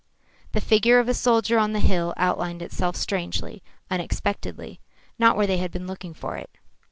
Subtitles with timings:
[0.53, 3.61] The figure of a soldier on the hill outlined itself strangely,
[3.91, 4.79] unexpectedly,
[5.19, 6.49] not where they had been looking for it.